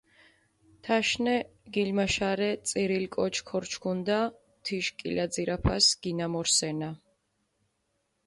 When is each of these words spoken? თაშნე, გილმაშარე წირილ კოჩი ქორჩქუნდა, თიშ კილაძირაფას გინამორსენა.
თაშნე, 0.85 1.35
გილმაშარე 1.73 2.47
წირილ 2.69 3.03
კოჩი 3.15 3.43
ქორჩქუნდა, 3.49 4.17
თიშ 4.63 4.87
კილაძირაფას 5.01 5.85
გინამორსენა. 6.07 6.91